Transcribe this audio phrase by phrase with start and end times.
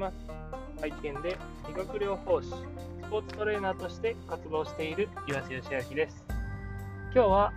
[0.00, 0.14] ます。
[0.82, 1.36] 愛知県で
[1.68, 2.54] 理学療法士、ス
[3.10, 6.24] ポーツトレーナーとして活動している岩瀬義明です。
[7.14, 7.52] 今日は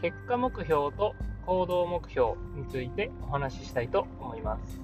[0.00, 4.80] 結果目標と行動目標についてお話ししたいと思います。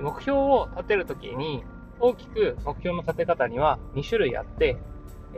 [0.00, 1.62] 目標を立てるときに
[2.00, 4.76] 大きく目標の立て方には2種類あって、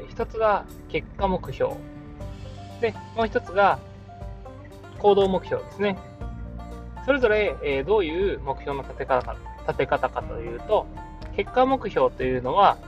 [0.08, 1.74] 1つが結果目標、
[2.80, 3.78] で、もう1つが
[4.98, 5.98] 行動目標ですね。
[7.04, 10.86] それぞれ、えどういう目標の立て方か立て方かというと、
[11.36, 12.78] 結果目標というのは、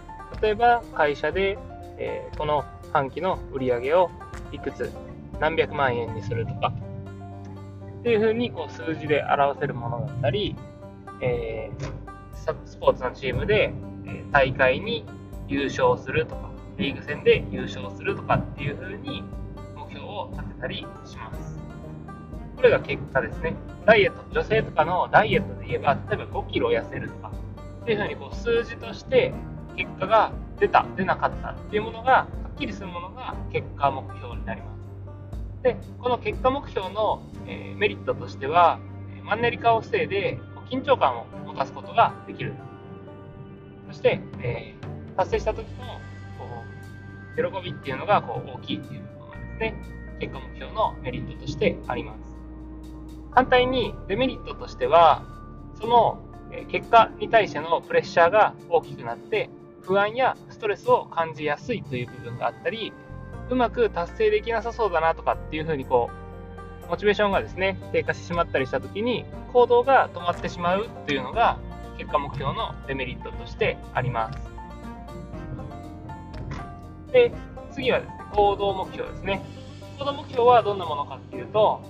[0.40, 1.58] 例えば会社で、
[1.96, 4.10] えこの半期の売り上げを
[4.52, 4.92] いくつ
[5.40, 6.72] 何百万円にするとか
[8.00, 10.56] っていうふうにこう数字で表せるものだったり、
[11.20, 13.72] えー、スポーツのチームで
[14.30, 15.04] 大会に
[15.48, 19.22] 優勝するとかリーグ戦で優勝するとかっていうふうに
[19.76, 21.53] 目標を立てたりします。
[22.56, 23.54] これが結果ですね。
[23.84, 27.32] ダイエット、女性とかのダイエットで言えば、例えば5キロ痩せるとか、
[27.82, 29.32] っていうふうにこう数字として
[29.76, 35.62] 結果が出た、出なかったっていうものが、はっきりするものが結果目標になります。
[35.62, 38.78] で、この結果目標の、えー、メリットとしては、
[39.24, 40.38] マンネリ化を防いで
[40.70, 42.54] 緊張感を持たすことができる。
[43.88, 46.00] そして、えー、達成した時の
[46.38, 46.64] こ
[47.36, 49.74] う喜びっていうのがこう大きいっていうことがですね、
[50.20, 52.33] 結果目標のメリットとしてあります。
[53.34, 55.22] 反対にデメリットとしては、
[55.80, 56.18] その
[56.68, 59.50] 結果に対してのプレッシャーが大きくなって、
[59.82, 62.92] 不安やストレスを感じやすいという部分があったり、
[63.50, 66.10] うまく達成できなさそうだなとかっていうふうにこ
[66.86, 71.58] う、モチベーションがですね、低下してしまったりした時に、行動が止まってしまうというのが、
[71.98, 74.38] 結果目標のデメリットとしてあります。
[77.12, 77.32] で、
[77.72, 79.42] 次はですね、行動目標ですね。
[79.98, 81.82] 行動目標はどんなものかっていうと、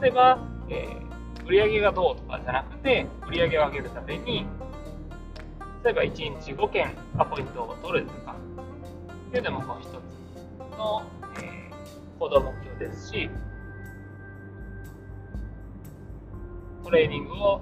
[0.00, 4.46] 例えば、えー、売上がどうとかじゃなくて、売上を上げるために、
[5.84, 8.36] 例えば1日5件アポイントを取るとか、
[9.28, 11.02] っていうのもこう一つの、
[11.42, 13.30] えー、行動目標ですし、
[16.84, 17.60] トレーニングを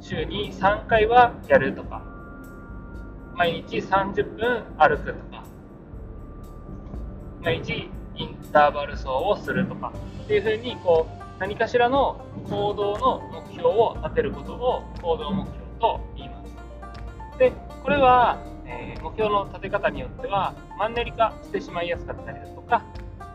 [0.00, 2.02] 週に3回はやるとか、
[3.34, 5.44] 毎日30分歩くとか、
[7.42, 9.92] 毎日インターバル走をするとか
[10.24, 17.38] っていうふうにこう何かしらの行動の目標を立てることを行動目標と言います。
[17.38, 17.52] で、
[17.82, 22.84] これは、えー、目標の立て方によってはマンネリ化してしまいやすかったりだとか、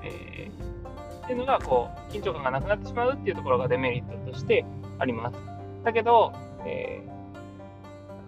[0.03, 4.65] えー、っていうのがこう緊張感がなくなってしまうっていうところがデメリットとして
[4.97, 5.37] あります。
[5.83, 6.33] だけど、
[6.65, 7.03] え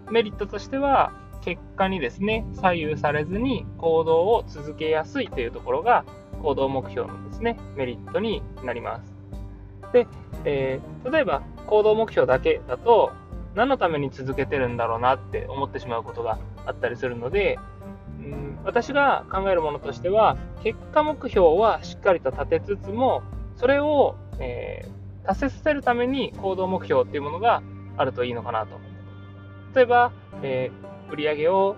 [0.06, 6.04] ー、メリットとしては結果にですね左右されずに行動を続けやすいというところが
[6.42, 9.13] 行動目標のですねメリットになります。
[9.94, 10.08] で、
[10.44, 13.12] えー、例えば行動目標だけだと
[13.54, 17.60] 何のために続けてるんだろうなって思ってしまうことがあったりするので、
[18.18, 23.22] うん、私が考えるものとしては結果目標はしっかりと立てつつも
[23.56, 27.62] それを、えー、達成させるために行動目標っていうものが
[27.96, 28.80] あるといいのかなと。
[29.76, 30.12] 例えば、
[30.42, 31.76] えー、売り上げを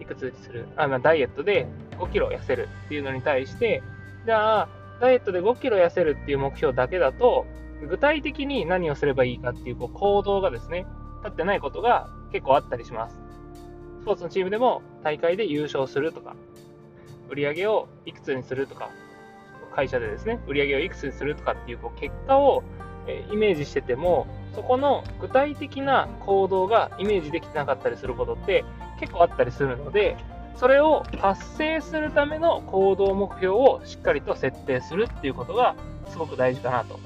[0.00, 0.68] いくつにする？
[0.76, 1.66] あ、まあ、ダイエットで
[1.98, 3.82] 5キロ痩せるっていうのに対して
[4.24, 4.68] じゃあ
[5.00, 7.46] ダイエットで5キロ痩せるっていう目標だけだと、
[7.88, 10.86] 具体的に何をすればいいかっていうこう行動がですね、
[11.22, 13.20] 立ってないことが結構あったりします。
[14.02, 16.34] スポーツのチームでも大会で優勝するとか、
[17.28, 18.90] 売り上げをいくつにするとか、
[19.74, 22.62] 会社でですね、売り上げをいくつにするとかっていうこう結果を
[23.30, 28.64] イメージしてても、そこの具体的な行動がイメージできてなかったりすることって
[28.98, 30.16] 結構あったりするので、
[30.56, 35.76] それを達成するための行動目標をしっかりと設定するっていうことが
[36.08, 36.98] すごく大事かなと。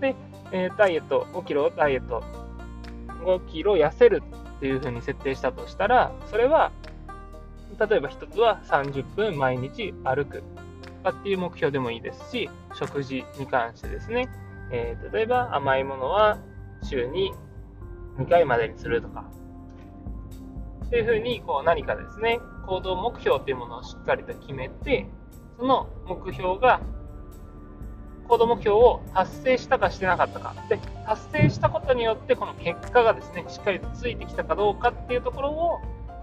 [0.00, 0.16] で、
[0.50, 2.24] えー、ダイエット、5キロダイエット、
[3.24, 4.22] 5キロ痩せる
[4.56, 6.72] っていうふうに設定したとしたら、それは、
[7.78, 10.42] 例えば1つは30分毎日歩く
[11.04, 14.28] とかっていう目標でもいいですし、食事に関してですね、
[14.70, 16.38] えー、例えば甘いものは
[16.82, 17.32] 週に
[18.18, 19.24] 2回までにするとか、
[20.86, 25.06] っていうふうにこう何かですね行動目標っていうものをしっかりと決めて
[25.58, 26.80] その目標が
[28.28, 35.80] 行動目標を達成したかしてなかったかで達成したことによってこの結果がですねしっかりとついてきたかどうかっていうところを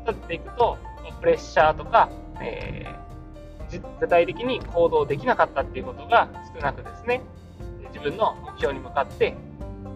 [0.07, 0.77] 立てていくと
[1.19, 2.09] プレッシャーとか、
[2.41, 7.21] えー、具体的に行動できなかったっていうことが少なくですね
[7.93, 9.35] 自分の目標に向かって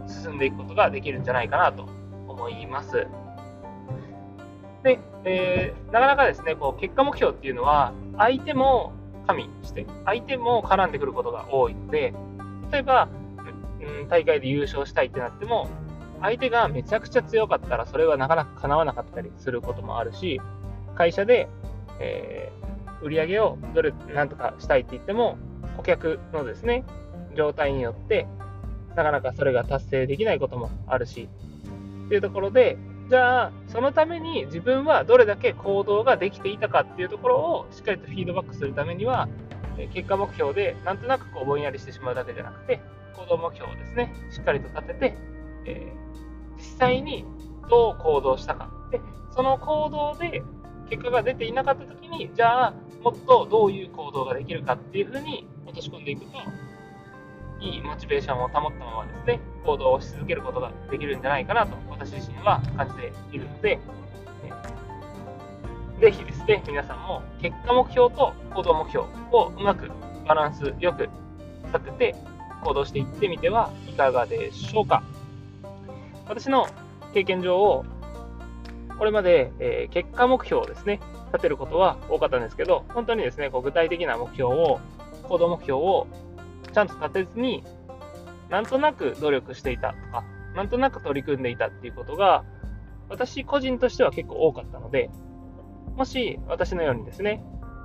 [0.07, 1.89] 進んでいくことができるんじゃないかなと
[2.27, 3.07] 思います。
[4.85, 8.93] で、えー、なかなかですね、こう結果目標っていうのは、相手も
[9.25, 12.13] 加味して、相手も絡んでくることが多いので、
[12.71, 13.09] 例えば、
[13.81, 15.67] うん、大会で優勝したいってなっても、
[16.21, 20.39] 相手がめちゃくちゃ強かったら、それはなかなか叶わなかったりすることもあるし、
[20.95, 21.49] 会社で、
[21.99, 25.39] えー、売り上げをどれ、なんとかしたいって言っても、
[25.77, 26.83] 顧客のですね、
[27.35, 28.27] 状態によって、
[28.95, 31.27] なかなかそれが達成できないこともあるし、
[32.05, 32.77] っていうところで、
[33.09, 39.27] じゃあ、そのために自分はどれだけ行動ができていたかっていうところをしっかりとフィードバックするためには、
[39.93, 42.81] 結果目標でなんとなくこうぼんやりしてしまうだけじゃなくて、
[43.15, 45.17] 行動目標をですね、しっかりと立てて、
[45.65, 47.25] えー、実際に
[47.69, 48.71] どう行動したか。
[48.91, 48.99] で、
[49.35, 50.41] その行動で
[50.89, 52.73] 結果が出ていなかったときに、じゃあ、
[53.03, 56.31] もっとどういう行動ができるかっていうふうに落とし込んでいくと、
[57.65, 63.79] いいモチベーションを保ったままですね、行動をし続けることができるんじゃないかなと私自身は感じているので、
[65.99, 69.89] ぜひですね、皆さんも結果目標と行動目標をうまく
[70.27, 71.09] バランスよく
[71.73, 72.15] 立てて
[72.63, 75.03] 行動していってみてはいかがでしょうか。
[76.27, 76.67] 私の
[77.13, 77.85] 経験上を、
[78.97, 80.99] これまで、えー、結果目標をですね、
[81.31, 84.79] 立てることは多かったんですけど、本当にですね、こう具体的な目標を、
[85.23, 86.07] 行動目標を
[86.75, 87.63] ちゃんと立てずに、
[88.49, 90.25] なんとなく努力していたとか、
[90.55, 92.43] なんとなく取り組んでいたっていうことが、
[93.07, 95.09] 私個人としては結構多かったので、
[95.95, 97.41] もし私のようにですね、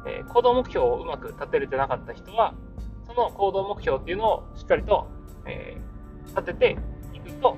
[0.09, 2.55] え、行動目標をうまく立てれてなかった人は、
[3.07, 5.07] その行動目標っていうのをしっかりと、
[5.47, 5.77] え、
[6.31, 6.77] 立てて
[7.15, 7.57] いくと、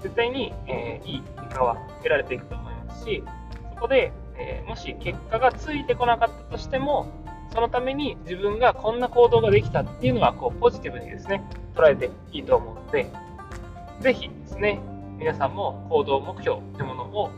[0.00, 3.22] 絶対に、え、いい結果は得られていくと思いますし、
[3.74, 7.21] そこで、えもし結果がついてこなかったとしても、
[7.52, 11.42] そのために自分がこんな行動ができたっていうのはこうポジティブにですね、
[11.74, 13.06] 捉えていいと思うので、
[14.00, 14.80] ぜひですね、
[15.18, 17.30] 皆さんも行動目標というものを、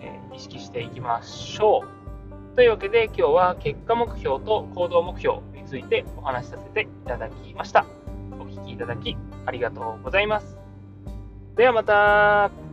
[0.00, 2.54] え意識していきましょう。
[2.54, 7.86] というわけで今日は結果目標と行動目標についてお話しさせていただきました。
[8.40, 9.16] お聴きいただき
[9.46, 10.58] ありがとうございます。
[11.56, 12.67] ではまた。